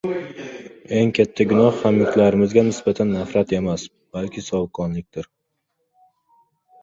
[0.99, 3.83] Eng katta gunoh hamyurtlarimizga nisbatan nafrat emas,
[4.19, 5.29] balki sovuqqonlikdir.